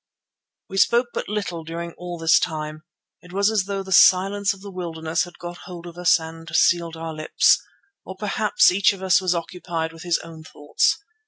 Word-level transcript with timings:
We 0.67 0.77
spoke 0.79 1.09
but 1.13 1.29
little 1.29 1.63
during 1.63 1.91
all 1.91 2.17
this 2.17 2.39
time. 2.39 2.81
It 3.21 3.31
was 3.31 3.51
as 3.51 3.65
though 3.65 3.83
the 3.83 3.91
silence 3.91 4.51
of 4.51 4.61
the 4.61 4.71
wilderness 4.71 5.25
had 5.25 5.37
got 5.37 5.57
hold 5.67 5.85
of 5.85 5.95
us 5.95 6.19
and 6.19 6.49
sealed 6.55 6.97
our 6.97 7.13
lips. 7.13 7.61
Or 8.03 8.15
perhaps 8.15 8.71
each 8.71 8.93
of 8.93 9.03
us 9.03 9.21
was 9.21 9.35
occupied 9.35 9.93
with 9.93 10.01
his 10.01 10.17
own 10.23 10.43
thoughts. 10.43 10.97